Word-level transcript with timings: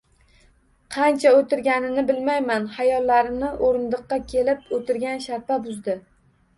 Qancha 0.95 1.33
o`tirganini 1.41 2.05
bilmaydi, 2.09 2.57
xayollarini 2.79 3.53
o`rindiqqa 3.69 4.23
kelib 4.35 4.69
o`tirgan 4.83 5.27
sharpa 5.31 5.65
buzdi 5.71 6.03